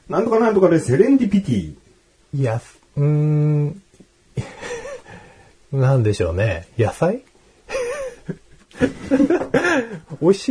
[0.08, 1.74] なんとかなんとかでセレンディピティ。
[2.34, 2.60] いや、
[2.96, 3.82] うーん。
[5.72, 6.68] なんでしょうね。
[6.78, 7.22] 野菜？
[10.22, 10.48] 美味し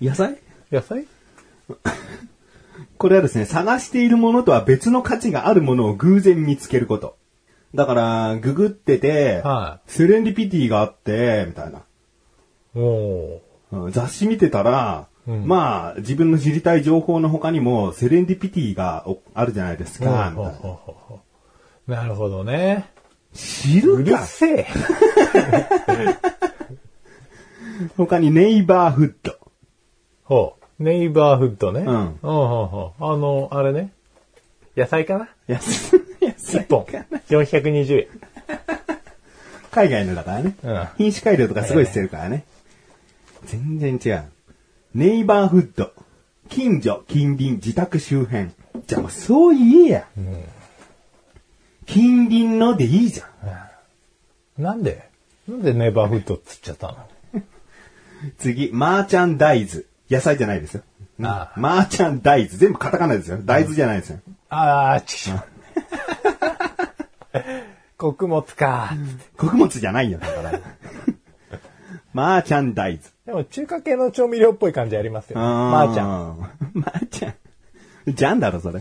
[0.00, 0.04] い？
[0.06, 0.38] 野菜？
[0.72, 1.06] 野菜？
[2.98, 7.16] これはですね、探しているものとは別の価値があるものを偶然見つけること。
[7.74, 11.82] だから、ググってて、はセレンディピティがあって、みたいな。
[12.74, 13.40] お
[13.90, 20.54] 雑誌見てたら、うんまあ、自分の知りたい情報の他にも、セレンディピティがおあるじゃないですか、みたい
[21.88, 21.96] な。
[22.02, 22.88] なるほどね。
[23.32, 24.66] 知るかうるせえ。
[27.96, 29.34] 他にネイバーフッド。
[30.24, 30.65] ほう。
[30.78, 31.80] ネイバーフッドね。
[31.80, 33.92] うんほうほうほうあの、あれね。
[34.76, 35.28] 野菜かな？
[35.46, 36.84] 安い、安い一本。
[37.28, 38.06] 420円。
[39.70, 40.54] 海外のだからね。
[40.62, 42.44] うん品種改良とかすごいしてるからね。
[43.44, 44.24] 全然違う。
[44.94, 45.92] ネイバーフッド。
[46.48, 48.50] 近所、近隣、自宅周辺。
[48.86, 50.06] じゃあもうそう言えや。
[51.86, 53.24] 近隣のでいいじゃ
[54.58, 54.62] ん。
[54.62, 55.08] なんで？
[55.48, 56.96] なんでネイバーフッドっつっちゃったの？
[58.38, 59.86] 次、マーチャンダイズ。
[60.10, 60.82] 野菜じゃないですよ。
[61.22, 62.58] あマーチャンダイズ。
[62.58, 63.38] 全部カタカナですよ。
[63.42, 64.20] 大豆じゃないですよ。
[64.48, 65.38] ああ、ちく。
[67.96, 68.90] 穀物か。
[69.36, 70.60] 穀物じゃないよ、だから。
[72.12, 73.10] マーチャンダイズ。
[73.24, 75.38] でも中華系の調味料っぽい感じありますよ。
[75.38, 76.08] マーちゃん。
[76.08, 76.50] ん。
[76.74, 77.34] マーちゃん。
[78.06, 78.80] じゃんだろ、それ。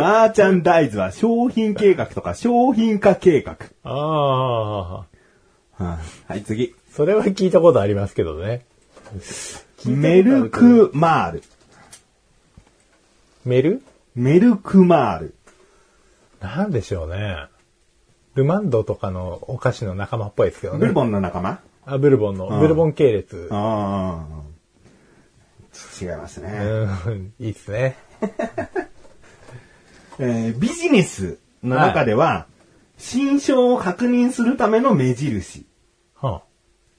[0.00, 3.56] マーチャンダイズは商品計画とか商品化計画。
[3.82, 5.06] あ
[5.78, 5.98] あ。
[6.28, 6.74] はい、次。
[6.94, 8.64] それは聞いたことありますけどね。
[9.84, 11.42] メルクマール。
[13.44, 13.82] メル
[14.14, 14.56] メル？
[14.56, 15.34] クマール。
[16.40, 17.48] なんでしょうね。
[18.36, 20.78] ルマンドとかのお菓子の仲間っぽいですけどね。
[20.78, 21.58] ブルボンの仲間？
[21.84, 22.60] あ、ブルボンの。
[22.60, 23.48] ブルボン系列。
[23.50, 24.44] ああ。
[26.00, 26.52] 違いますね。
[27.06, 27.96] うん、いいっすね。
[30.20, 32.46] えービジネスの中では、
[32.98, 35.66] 新章を確認するための目印。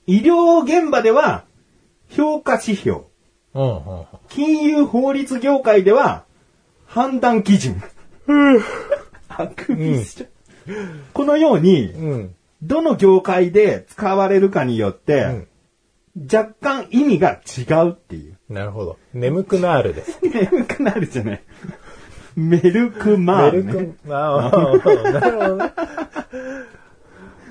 [0.08, 1.46] は医療現場では、
[2.10, 3.02] 評価指標。
[3.54, 4.06] あ、うん、うん。
[4.30, 6.26] 金融法律業界では、
[6.86, 7.82] 判断基準。
[9.28, 10.30] あくびしちゃう
[11.14, 12.36] このように、うん。
[12.62, 15.48] どの業界で使われるかによって、
[16.32, 18.38] 若干意味が違うっていう。
[18.50, 18.98] なるほど。
[19.14, 20.20] 眠くなるです。
[20.24, 21.44] 眠くなるじゃない。
[22.36, 23.74] メルクマール、ね。
[23.74, 25.72] メルク、ああ、なるほどね。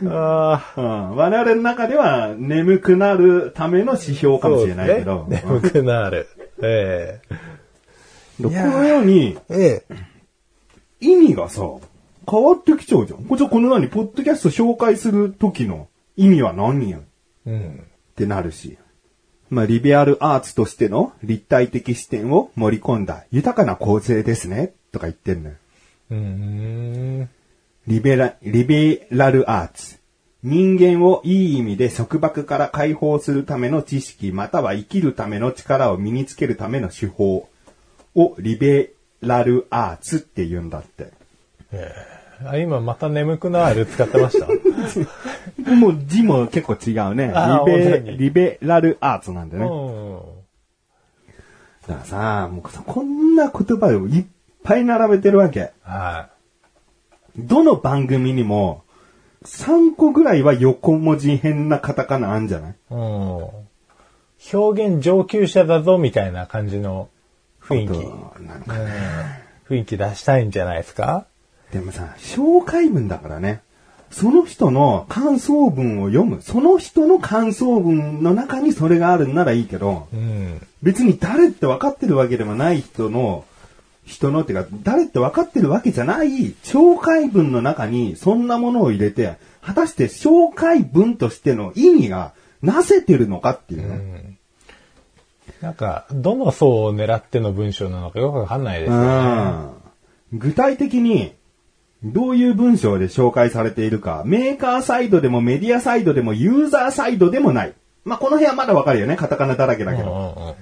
[0.08, 6.28] ああ、うん我々の中では眠くなるための指標かもしれないけど、ね眠くなる。
[6.62, 7.38] えうん
[8.36, 9.96] このようにえええ。
[11.00, 11.62] 意味がさ、
[12.28, 13.24] 変わってきちゃうじゃん。
[13.24, 16.98] こじゃあこの何、ポッドキャスト紹介する時の意味は何や？
[16.98, 17.02] っ
[17.46, 17.84] うん。
[18.16, 18.76] てなるし。
[19.50, 25.56] まあ、リベアルアーツとしての立体的視点を盛り込んだ豊かな構成ですね、とか言ってんのよ。
[26.10, 26.16] うー
[27.22, 27.28] ん。
[27.86, 29.98] リベラ、リベラルアーツ。
[30.42, 37.48] 人間をいい意味で束縛から解放するための知識、または生きるための力を身につけるための手法
[38.14, 41.12] をリベラルアーツって言うんだって。
[42.44, 44.46] あ今また眠くなる使ってました？
[45.76, 47.32] もう字も結構違うね。
[47.66, 49.64] リベリベラルアーツなんでね。
[49.64, 50.20] うん。
[51.88, 54.24] だからさ、もうさこんな言葉をいっ
[54.62, 55.72] ぱい並べてるわけ。
[55.82, 56.28] は
[57.36, 58.82] どの番組にも
[59.44, 62.70] 3個ぐらいは横文字変なカタカナあんじゃない？
[62.70, 62.74] い。
[62.90, 63.48] うん。
[64.52, 67.08] 表現上級者だぞみたいな感じの
[67.62, 68.42] 雰囲気。
[68.42, 68.74] なんか
[69.68, 71.26] 雰囲気出したいんじゃないですか？
[71.72, 73.62] でもさ、紹介文だからね。
[74.10, 76.40] その人の感想文を読む。
[76.40, 80.64] その人の感想文の中にそれがあるんならいいけど、うん。
[80.82, 83.44] 別に誰って分かってるわけでもない人の、
[84.04, 94.38] 人のっていうか、誰って分かってるわけじゃない紹介文の中にそんなものを入れて、果たして紹介文としての意味がなせてるのかっていうね。
[95.60, 99.06] なんか、どの層を狙っての文章なのかよくわかんないですよね。
[99.06, 99.70] うん
[100.36, 101.32] 具体的に、
[102.02, 107.74] どういう文章で紹介されているか、メーカーサイドでもメディアサイドでもユーザーサイドでもない。
[108.04, 109.16] まあ、この辺はまだわかるよね。
[109.16, 110.34] カタカナだらけだけど。
[110.36, 110.54] うんうん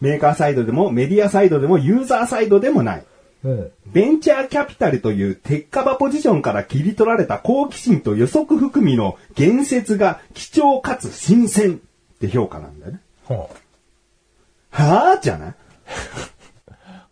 [0.00, 3.04] メーカーサイドでもメディアサイドでもユーザーサイドでもない。
[3.44, 3.70] うん。
[3.86, 13.00] ベンチャーキャピタルという鉄火場ポジションから切り取られた好奇心と予測含みの言説が貴重かつ新鮮って評価なんだよね。
[13.24, 13.56] ほう。
[14.70, 15.54] はぁじゃない？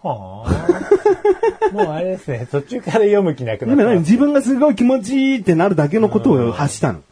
[0.03, 1.71] はあ。
[1.73, 3.95] もうあれですね、途中から読む気なくなっ今何？
[3.95, 4.01] た。
[4.01, 7.03] 自分がすごい気持ちいいってなるだけのことを発したの？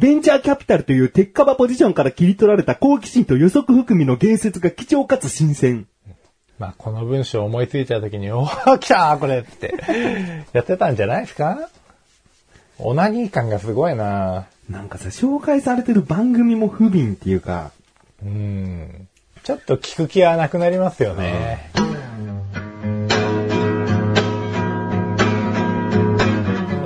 [0.00, 5.86] ベンチャーキャピタルという鉄火場ポジションから切り取られた好奇心と予測含みの言説が貴重かつ新鮮。
[6.58, 9.74] まあ、この文章思いついた時に、おー、来たーこれって、
[10.52, 11.68] やってたんじゃないですか？
[12.78, 17.72] オナニー感がすごいななんかさ、紹介されてる番組も不憫っていうか、
[18.24, 19.06] うん。
[19.42, 21.70] ちょっと聞く気はなくなりますよね。
[21.74, 21.82] 小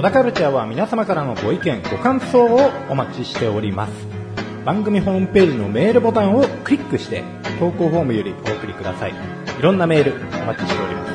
[0.04, 3.92] 田カルチャーは皆様からのご意見、ご感想をお待ちしております。
[4.66, 7.24] 番組ホームページのメールボタンをクリックして、
[7.58, 9.12] 投稿フォームよりお送りください。
[9.12, 10.12] いろんなメール
[10.42, 11.14] お待ちしております。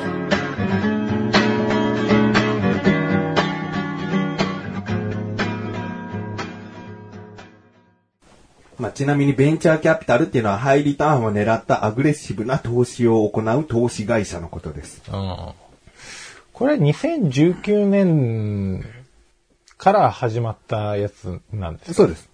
[8.80, 15.04] まあ、ちなみにベンチャーキャピタルっていうのはハイリターンを狙ったアグレッシブな投資を行う投資会社のことです。
[15.14, 15.69] うん。
[16.60, 18.86] これ2019年
[19.78, 21.94] から始まったやつなんですか？
[21.96, 22.30] そうです。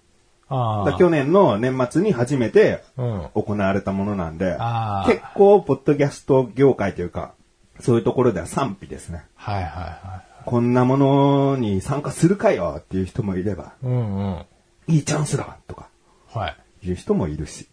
[0.48, 3.28] あ去年の年末に初めてうん。
[3.34, 7.34] 行われたものなんで、あー結構、ポッドキャスト業界というか、
[7.80, 9.24] そういうところでは賛否ですね。
[9.34, 13.86] はいはいはこんなものに参加するかよっていう人もいれば、い。
[13.86, 14.46] うんうん。
[14.88, 15.88] いいチャンスだとか
[16.32, 16.56] はい。
[16.88, 17.68] いう人もいるし。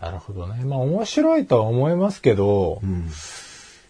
[0.00, 0.64] なるほどね。
[0.64, 3.08] まあ面白いとは思いますけど、うん。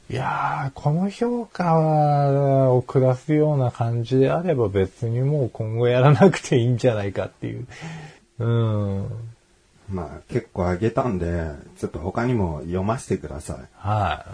[0.09, 7.67] いやー、この評価を下すような感じであれば別にもう今後やらなくていいんじゃないかっていう。
[8.39, 9.09] うん。
[9.91, 13.57] まあ結構あげたんで、ちょっと他にも読ませてください。
[13.75, 14.25] は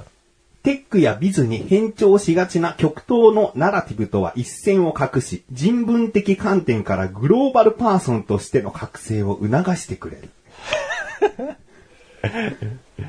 [0.62, 10.28] テックやビズに変調しがちな極東のナラティブとは一線を画し、人文的観点からグローバルパーソンとしての覚醒を促してくれる。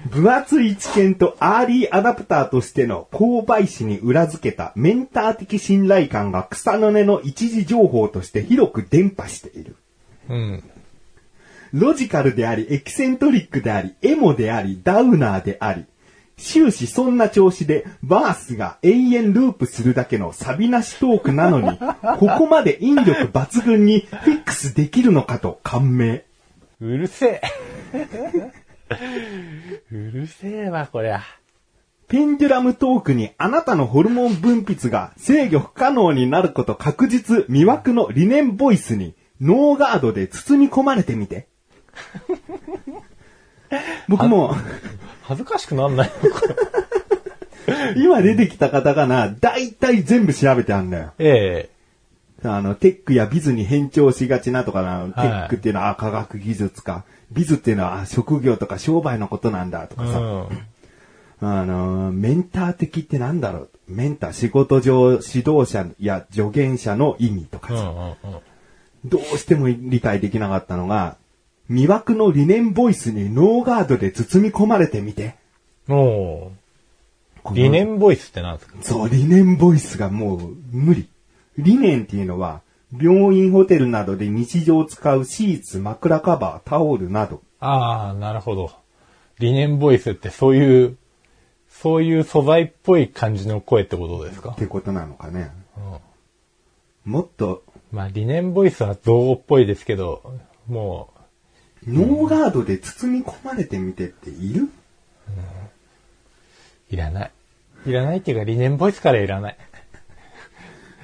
[0.09, 9.75] 分厚い知見とアーリーアダプターとしての購買史に裏付けたメンター的信頼感が草の根の一次情報として広く伝播している。
[10.29, 10.33] い。
[10.33, 10.63] うん。
[11.73, 15.85] ロジカルであり、エキセントリックであり、エモであり、ダウナーであり、
[16.37, 21.77] 終始そんな調子で、バースが永遠ループするだけのサビなしトークなのに、
[22.19, 26.23] ここまで引力抜群にフィックスできるのかと感銘。
[26.79, 27.41] うるせ
[27.93, 28.62] え。
[29.91, 31.21] うるせえわ、こりゃ。
[32.07, 41.47] ペンデュラムトークにあなたのホルモン分泌が制御不可能になること確実魅惑の理念ボイスにノーガードで包み込まれてみて。
[44.07, 44.55] 僕も、
[45.23, 46.55] 恥ずかしくなんないのこれ。
[47.97, 51.13] 今出てきたカタカナ、だいたい全部調べてあんだよ。
[51.17, 51.69] え
[52.43, 60.47] あの、テックやビズに変調しがちなとかな、テはいックっていうのはあ科学技術か、ビズっていうのはあ職業とか商売のことなんだとかさ、ん。
[61.41, 63.69] あの、メンター的ってなんだろう？
[63.87, 68.15] メンター、仕事上指導者や助言者の意味とかさ。
[69.03, 71.17] どうしても理解できなかったのが、
[71.69, 75.35] 魅惑の理念ボイスにノーガードで包み込まれてみて。
[75.89, 76.51] お
[77.51, 78.77] 理念ボイスってなんですか？
[78.81, 81.09] そう、理念ボイスがもう無理。
[81.57, 82.61] 理念っていうのは、
[82.99, 87.41] 病院、ホテルなどで日常使うシーツ、枕カバー、タオルなど。
[87.59, 88.71] ああ、なるほど。
[89.39, 90.97] 理念ボイスってそういう、
[91.69, 94.51] そういう素材っぽい感じの声ってことですか？
[94.51, 95.51] ってことなのかね。
[95.77, 95.97] うん
[97.11, 101.09] もっと、まあ理念ボイスは造語っぽいですけど、も
[101.85, 104.63] ノーガードで包み込まれてみてっている？
[104.63, 104.69] う、
[106.89, 107.31] いらない。
[107.85, 109.57] いらないっていうか理念ボイスからいらない。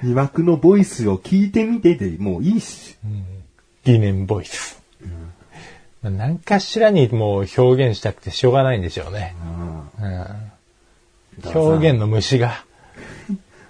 [0.02, 2.96] 魅惑のボイスを聞いてみてでもういいし。
[3.84, 4.82] 理念ボイス。
[6.02, 9.34] まあ何かしらにもう表現したくてしょうがないんでしょうね。
[10.00, 10.50] うん
[11.54, 12.64] 表現の虫が。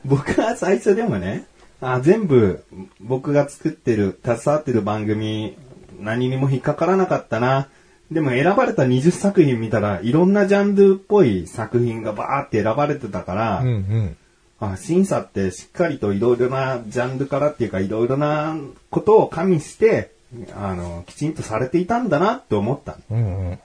[0.05, 1.45] 僕は最初でもね、
[1.81, 2.65] あ全部
[3.01, 5.57] 僕が作ってる、携わってる番組、
[5.99, 7.69] 何にも引っかからなかったな。
[8.11, 14.17] でも選ばれた20作品見たら、いろんなジャンルっぽい作品がバーって選ばれてたから、うんうん。
[14.61, 18.57] あ審査ってしっかりといろいろなジャンルからっていうかいろいろな
[18.91, 20.13] ことを加味して、
[20.55, 22.99] あの、きちんとされていたんだなって思ったの。
[23.11, 23.59] うんうん。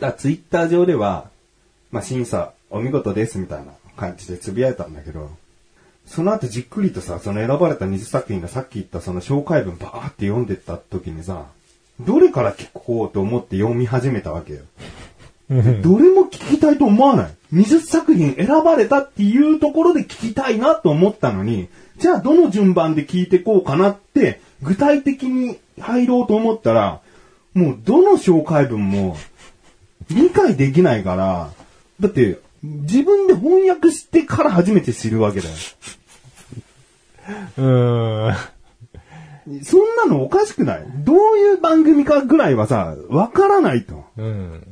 [0.00, 1.30] だツイッター上では、
[1.90, 5.30] まあ、審査お見事ですみたいな感じでつぶやいたんだけど、
[6.06, 11.46] その後じっくりとさ、その選ばれた20作品がさっき言ったその紹介文バーって読んでった時にさ、
[12.00, 14.60] どれから聞こうと思って読み始めたわけよ。
[15.48, 17.30] どれも聞きたいと思わない。
[17.54, 27.00] 20作品選ばれたっていうところで聞きたいなと思ったのに、じゃあどの順番で聞いてこうかなって、具体的に入ろうと思ったら、
[27.54, 29.16] もうどの紹介文も
[30.10, 31.50] 理解できないから、
[32.00, 35.54] だって自分で翻訳してから初めて知るわけだよ。
[37.56, 38.36] うーん。
[39.64, 44.04] そんなのおかしくないどういう番組かぐらいはさ、わからないと。
[44.18, 44.67] うん。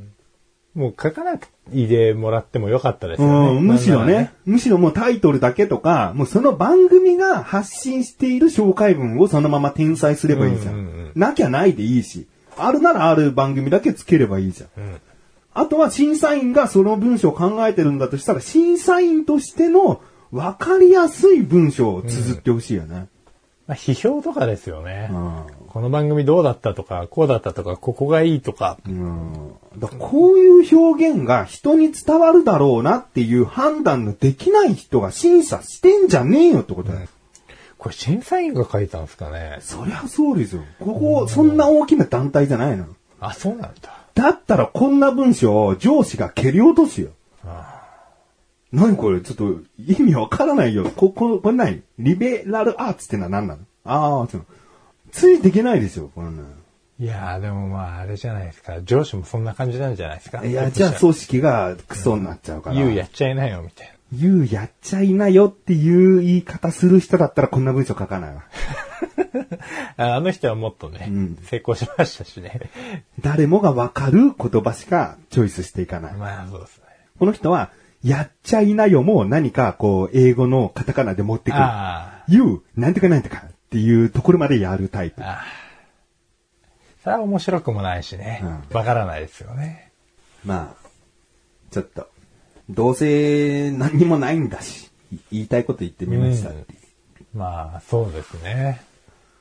[0.77, 3.59] もう書かなくいでもらってもよかったですよね。
[3.59, 4.33] うん、むしろなんならね、。
[4.45, 10.74] むしろもうタイトルだけとか、もうその番組が発信している紹介文をそのまま転載すればいいじゃん。
[10.74, 12.27] うんうんうんなきゃないでいいし、
[12.59, 14.85] あるならある番組だけつければいいじゃん。
[14.85, 15.01] ん
[15.55, 23.07] あとは審査員がその文章を考えてるんだとしたら、審査員としての分かりやすい文章を綴ってほしいよね。
[23.67, 25.09] まあ、批評とかですよね。
[25.11, 25.43] うん
[25.77, 28.79] この番組どうだったとか、こうだったとか、ここがいいとか。
[28.89, 37.09] うんだこういう表現が人に伝わるだろうなっていう判断のできない人が審査してんじゃねえよってことだよ。
[37.77, 39.59] これ審査員が書いたんですかね。
[39.61, 40.62] そりゃそうですよ。
[40.79, 42.87] ここ、そんな大きな団体じゃないの。
[43.21, 44.07] あ、そうなんだ。
[44.14, 47.11] だったらこんな文章を上司が蹴り落とすよ。
[48.77, 49.20] 何これ？
[49.22, 50.91] ちょっと意味わからないよ。
[50.91, 51.83] こ、こ、これ何？
[51.99, 53.62] リベラルアーツってのは何なの？
[53.85, 54.47] ああ、そう。
[55.12, 56.49] ついていけないでしょ、こんなの。
[56.99, 58.81] いやー、でもまあ、あれじゃないですか。
[58.83, 60.45] 上司もそんな感じなんじゃないですか？
[60.45, 62.77] いや、じゃあ組織がクソになっちゃうから。
[62.77, 68.45] 言うやっちゃいなよ、みたい言うやっちゃいなよっていう言い方する人だったらこんな文章書かないわ。
[69.97, 72.61] あの人はもっとね、うん成功しましたしね。
[73.20, 76.14] 誰もがわかる言葉しかチョイスしていかない。
[76.14, 76.85] まあ、そうですね。
[77.18, 77.70] この人は、
[78.07, 81.61] やっちゃいなよも何かこう、英語のカタカナで持ってくる。
[81.61, 85.20] あ言う、なんとかなんとかっていうところまでやるタイプ。
[87.02, 88.44] それは面白くもないしね。
[88.70, 89.90] うわ、からないですよね。
[90.44, 90.88] まあ、
[91.72, 92.09] ちょっと、
[92.70, 97.36] どうせ何にもないんだし、い言いたいこと言ってみましたっていう。
[97.36, 98.82] まあ、そうですね。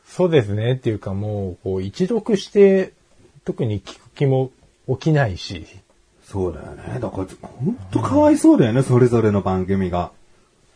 [0.07, 2.93] そうですねっていうかもう、こう、一読して、
[3.43, 4.49] 特に聞く気も
[4.87, 5.67] 起きないし。
[6.25, 6.99] そうだよね。
[6.99, 10.11] だから、本当かわいそうだよね、それぞれの番組が。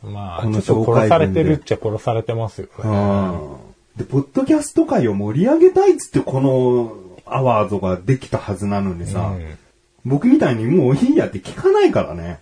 [0.03, 2.71] まあ、このちょっと殺されてるっちゃ殺されてますよね。
[2.83, 3.57] うん。
[3.97, 6.93] で、ポッドキャスト界を盛り上げたいっつってこの
[7.25, 9.57] アワードができたはずなのにさ、うん
[10.05, 12.39] 僕みたいにもういいやって聞かないからね。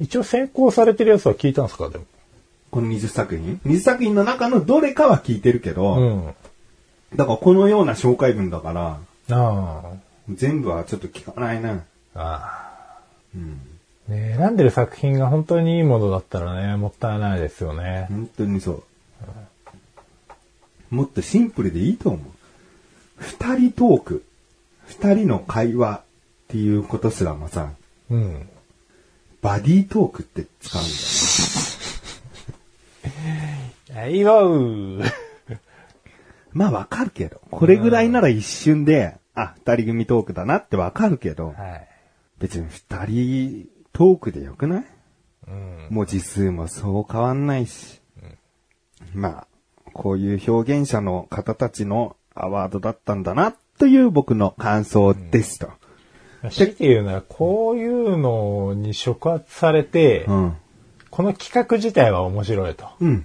[0.00, 2.04] 一応先行されてるやつは聞いたんですかでも。
[2.70, 6.26] この20作品 ?20 作品の中のどれかは聞いてるけど、うん。
[7.14, 8.98] だからこのような紹介文だから、
[9.30, 9.82] あ
[10.30, 11.82] 全部はちょっと聞かないな。
[12.14, 12.20] あ。
[12.20, 13.02] ああ。
[13.34, 13.60] うん。
[14.08, 18.06] ね選んでる作品が本当にいいものだったらね、もったいないですよね。
[18.08, 18.84] 本当にそう。
[20.90, 22.20] もっとシンプルでいいと思う。
[23.16, 24.24] 二人トーク、
[24.86, 26.02] 二人の会話っ
[26.48, 27.70] ていうことすらもさ、
[28.10, 28.48] うん。
[29.40, 30.94] バディートークって使うんだよ。
[34.02, 35.00] はいわう。
[36.52, 41.88] まあわかるけど、これぐらいなら一瞬で、あ、二人組トークだなってわかるけど、はい。
[42.42, 44.84] 別に二人トークでよくない？
[45.46, 45.86] うん。
[45.90, 48.00] 文字数もそう変わんないし。
[49.14, 49.46] まあ、
[49.92, 55.70] こういう表現者の方たちのアワードだったんだな、という僕の感想ですと。
[56.50, 60.56] 強いて言うなら、こういうのに触発されて、うん。
[61.10, 62.86] この企画自体は面白いと。
[63.00, 63.24] うん。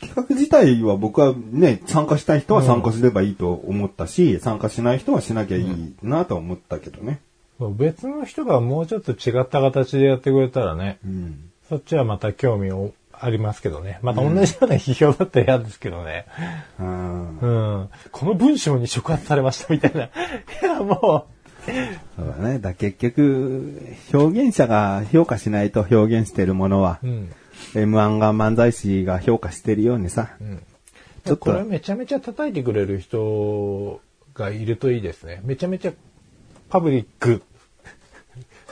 [0.00, 7.20] 企画自体は僕はね、参加したい人は参加すればいいと思ったし、参加しない人はしなきゃいいなとは思ったけどね。
[7.60, 11.50] 別の人がもうちょっと違った形でやってくれたらね、うん。
[11.68, 13.98] そっちはまた興味をありますけどね。
[14.02, 16.26] また同じような批評だったら嫌ですけどね。
[16.78, 17.46] うんう
[17.82, 17.88] ん。
[18.12, 20.04] この文章に触発されましたみたいな。
[20.04, 20.10] い
[20.62, 21.26] や、も
[22.16, 22.58] そうだね。
[22.58, 27.32] だ結局、表現者が評価しないと表現してるものは、う、うん。
[27.74, 30.62] M1 が漫才師が評価してるようにさ、うん。
[31.24, 34.00] ちょっとこれめちゃめちゃ叩いてくれる人
[34.34, 35.40] がいるといいですね。
[35.44, 35.92] めちゃめちゃ
[36.68, 37.42] パブリック。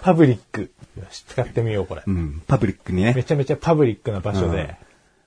[0.02, 0.70] パブリック。
[0.98, 2.02] よし、使ってみよう、これ。
[2.06, 4.76] うん、パブリックにね、めちゃめちゃパブリックな場所で、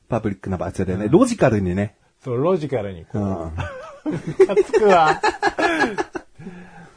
[0.07, 5.22] パブリックな場所でね、ロジカルにね、そう、ロジカルにこう、うん、ムカつくわ。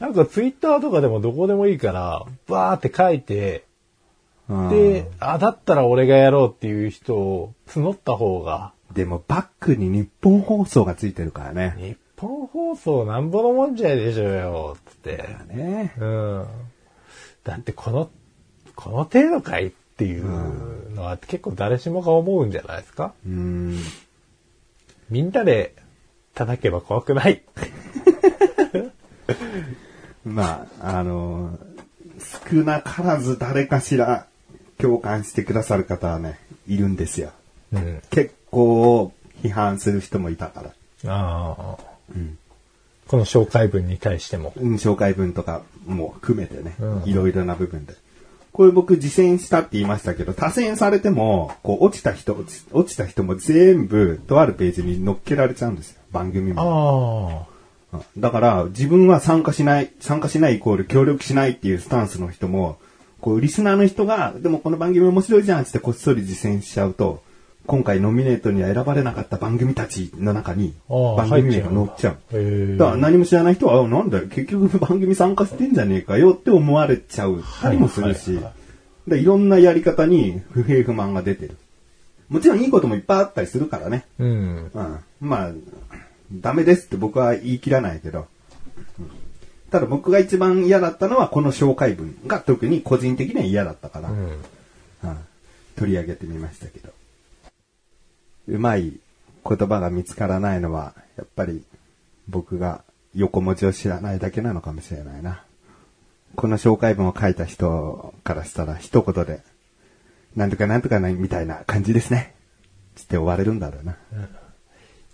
[0.00, 3.64] なんかツイッターとかでもどこでもいいから、バーって書いて、
[4.48, 4.68] うん。
[4.68, 11.74] で、あ、だったら俺がやろうっていう人を募った方が、でもバックに日本放送がついてるからね。
[11.78, 15.16] 日本放送なんぼのもんじゃでしょうよ、つって。
[15.52, 16.46] ねうん。
[17.44, 18.10] だってこの、
[18.76, 23.12] この程度かいっていうのは結構誰しもが思うんじゃないですか？
[23.26, 23.78] うん。
[25.10, 25.74] みんなで
[26.34, 27.42] 叩けば怖くない？
[30.24, 31.58] まあ、あの
[32.50, 34.26] 少なからず誰かしら
[34.78, 37.32] 共感してくださる方はね、いるんですよ。
[37.72, 38.00] うん。
[38.10, 39.12] 結構
[39.42, 40.70] 批判する人もいたから。
[41.12, 41.76] ああ。
[42.14, 42.38] うん
[43.08, 44.54] この紹介文に対しても。
[44.56, 47.94] うん紹介文とかも含めてね、うんいろいろな部分で。
[48.52, 52.34] これ僕実践したって言いましたけど、多選されても、こう落ちた人、
[52.72, 56.00] 落ちた人も全部とあるページに載っけられちゃうんですよ。
[56.12, 57.48] 番組も。
[58.16, 62.78] だから、自分は参加しない、参加しないイコール協力しないっていうスタンスの人も、
[63.20, 67.22] こう、リスナーの人が、でもこの番組面白いじゃんってこっそり実践しちゃうと、
[67.66, 72.76] 今回ノミネートには選ばれなかった番組たちの中に、番組名が載っちゃう。
[72.76, 78.52] だから何も知らない人は、あなんだよ、結局番組参加してんじゃねえかよって思われちゃうたりもするし、はいはい
[79.06, 81.56] でいろんなやり方に不平不満が出てる。
[82.28, 84.06] もちろんいいこともいっぱいあったりするからね。
[84.18, 84.70] うん。
[84.72, 84.98] うん。
[85.20, 85.50] まあ、
[86.32, 88.26] ダメですって僕は言い切らないけど。
[88.98, 89.06] うん
[89.72, 94.18] ただ僕が一番嫌だったのはこの紹介文が特に個人的には嫌だったから、うん。
[94.26, 95.18] うん
[95.76, 96.90] 取り上げてみましたけど。
[98.48, 98.92] うまい
[99.48, 101.62] 言葉が見つからないのは、やっぱり
[102.28, 102.82] 僕が
[103.14, 105.44] 横文字を知らないだけなのかもしれないな。
[106.34, 109.42] この紹介文を書いた人からしたら一言で、
[110.34, 112.34] なんとかなんとかないみたいな感じですね。
[112.94, 113.96] つって終われるんだろうな。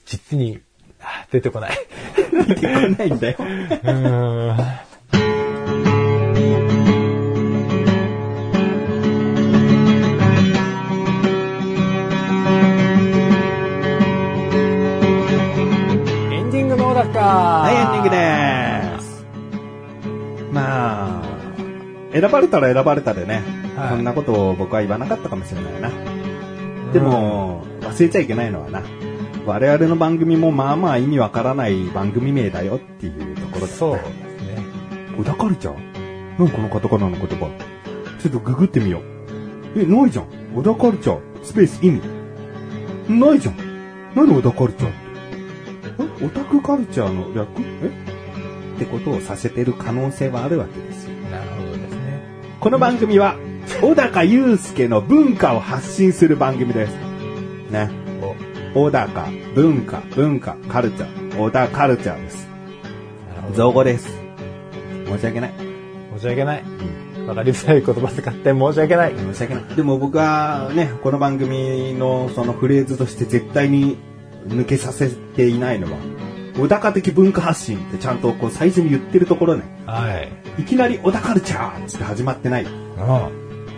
[0.07, 0.61] 実に、
[1.01, 1.79] あ出てこない。
[2.49, 3.39] 出てこないんだよ。
[17.31, 19.25] はい、エンディングでーす。
[20.53, 21.23] まあ、
[22.13, 23.43] 選ばれたら選ばれたでね、
[23.77, 25.91] はいこんなことを僕は言わなかったかもしれないな。
[26.93, 28.83] でも、忘れちゃいけないのはな、
[29.47, 34.13] 我々の番組もまあまあ意味わからない番組名だよっていうところだよそうねです
[34.57, 34.65] ね。
[35.19, 36.39] 小田カルチャー？
[36.39, 37.51] 何このカタカナの言葉
[38.21, 39.81] ちょっとググってみよう。
[39.81, 40.27] え、ないじゃん。
[40.57, 42.01] 小田カルチャー、スペース意味。
[43.09, 43.55] ないじゃん。
[44.15, 44.91] 何小田カルチャー？
[44.91, 45.08] って。
[46.21, 47.49] えオタクカルチャーの略？
[47.61, 47.91] え？
[48.77, 51.15] ってことをさせてる可能性はあるわけですよ。
[51.31, 52.23] なるほどですね。
[52.61, 53.37] この番組は、
[53.81, 56.97] 小高祐介の文化を発信する番組です。
[57.71, 57.91] ね。
[58.75, 61.39] 小高、文化、文化、カルチャー。
[61.39, 62.49] 小田カルチャーです。
[63.55, 64.09] 造語です。
[65.07, 65.53] 申し訳ない。
[66.17, 66.65] 申し訳ない。
[67.27, 69.15] わかりづらい言葉使って申し訳ない。
[69.17, 69.65] 申し訳ない。
[69.75, 73.97] でも僕はね、この番組のそのフレーズとして絶対に
[74.47, 75.99] 抜けさせていないのは、
[76.57, 80.19] 小高的文化発信ってちゃんとこう最初に言ってるところね、は
[80.59, 80.63] い。
[80.63, 82.65] いきなり小田カルチャーって始まってない。
[82.65, 82.71] うん。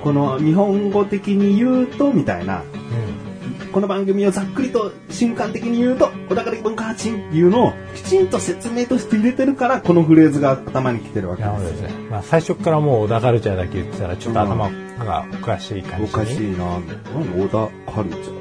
[0.03, 3.71] この日本語的に言うとみたいな、うん。
[3.71, 11.93] この番組をざっくりと瞬間的に言うと、小高的文化発信っていうのをきちんと説明として入れてるから、このフレーズが頭に来てるわけでなるほどですすね。
[12.11, 16.13] まあ最初からもう小田カルチャーだけ言ってたらちょっと頭がおかしい感じおに。
[16.13, 16.65] かしいな。
[16.65, 16.95] なんで
[17.43, 18.33] 小田カルチャー？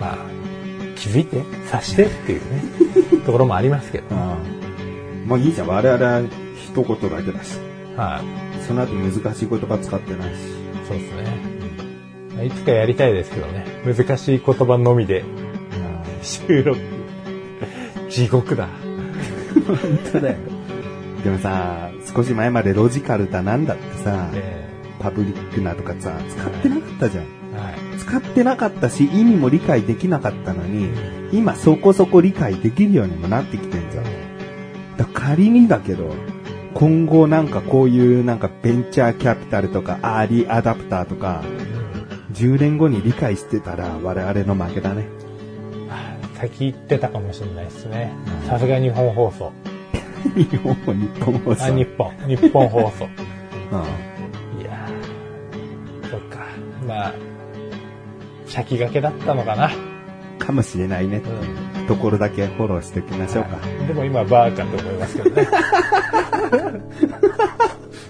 [0.00, 0.16] まあ、
[1.02, 2.62] 気づいて、察してっていうね、
[3.26, 4.04] ところもありますけど。
[4.12, 4.38] ああ
[5.26, 5.66] まあいいじゃん。
[5.66, 6.22] 我々は
[6.56, 7.58] 一言だけだし。
[7.96, 8.62] はい。
[8.62, 10.36] その後難しい言葉使ってないし。
[10.86, 11.24] そうですね。
[12.36, 13.66] まあいつかやりたいですけどね。
[13.84, 15.24] 難しい言葉のみで
[16.22, 16.78] 収録。
[18.08, 18.68] 地獄だ。
[19.66, 19.76] 本
[20.12, 20.36] 当だよ。
[21.24, 24.68] でもさ、少し前までロジカルだなんだってさ、え
[25.00, 27.24] パブリックなとかさ、使ってなかったじゃん。
[27.24, 27.98] えはい。
[27.98, 30.90] 使ってなかったし、意味も理解できなかったのに、
[31.32, 34.04] 今そこそこ理解できるようにもなってきてんじゃん。
[34.96, 36.14] だ仮にだけど、
[36.74, 41.42] 今後なんかこういうなんかベンチャーキャピタルとかアーリーアダプターとか、
[42.32, 45.06] 10年後に理解してたら我々の負けだね。
[46.42, 48.12] 先言ってたかもしれないですね。
[48.48, 49.52] さすが日本放送。
[50.34, 51.72] 日本も日本もあ、さ。
[51.72, 52.10] 日本。
[52.26, 53.04] 日本放送。
[53.72, 56.46] うんいやー、そっか。
[56.86, 57.14] まあ、
[58.52, 59.70] 先駆けだったのかな。
[60.38, 61.22] かもしれないね。
[61.88, 63.56] ところだけフォローしておきましょうか。
[63.86, 65.48] でも今バーカと思いますけどね。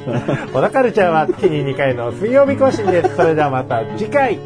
[0.53, 3.15] 小田カルチャーは月に2回の水曜日更新です。
[3.15, 4.41] それではまた次回、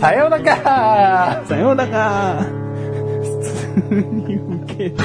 [0.00, 2.42] さようならさようなら。
[3.22, 3.40] 普
[3.88, 4.34] 通に
[4.64, 4.96] 受ける。